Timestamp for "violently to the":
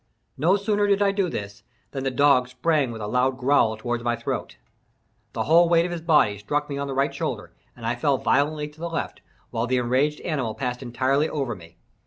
8.17-8.89